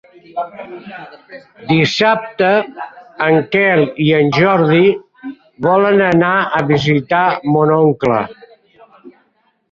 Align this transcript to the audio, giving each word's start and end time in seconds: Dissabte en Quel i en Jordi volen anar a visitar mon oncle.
Dissabte 1.71 2.47
en 3.25 3.35
Quel 3.55 3.81
i 4.05 4.07
en 4.19 4.31
Jordi 4.37 4.81
volen 5.65 6.01
anar 6.05 6.31
a 6.61 6.63
visitar 6.71 7.21
mon 7.57 7.75
oncle. 7.77 8.23